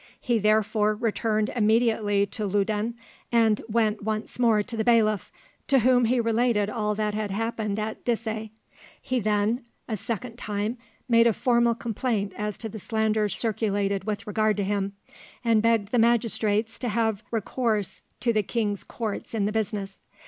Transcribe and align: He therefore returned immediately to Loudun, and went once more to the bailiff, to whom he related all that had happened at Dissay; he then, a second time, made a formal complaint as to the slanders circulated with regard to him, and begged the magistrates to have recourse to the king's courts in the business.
He 0.19 0.39
therefore 0.39 0.95
returned 0.95 1.51
immediately 1.55 2.25
to 2.25 2.47
Loudun, 2.47 2.95
and 3.31 3.61
went 3.69 4.01
once 4.03 4.39
more 4.39 4.63
to 4.63 4.75
the 4.75 4.83
bailiff, 4.83 5.31
to 5.67 5.77
whom 5.77 6.05
he 6.05 6.19
related 6.19 6.71
all 6.71 6.95
that 6.95 7.13
had 7.13 7.29
happened 7.29 7.77
at 7.77 8.03
Dissay; 8.03 8.49
he 8.99 9.19
then, 9.19 9.63
a 9.87 9.95
second 9.95 10.37
time, 10.39 10.79
made 11.07 11.27
a 11.27 11.33
formal 11.33 11.75
complaint 11.75 12.33
as 12.35 12.57
to 12.57 12.67
the 12.67 12.79
slanders 12.79 13.35
circulated 13.35 14.05
with 14.05 14.25
regard 14.25 14.57
to 14.57 14.63
him, 14.63 14.93
and 15.45 15.61
begged 15.61 15.91
the 15.91 15.99
magistrates 15.99 16.79
to 16.79 16.89
have 16.89 17.23
recourse 17.29 18.01
to 18.21 18.33
the 18.33 18.41
king's 18.41 18.83
courts 18.83 19.35
in 19.35 19.45
the 19.45 19.51
business. 19.51 20.01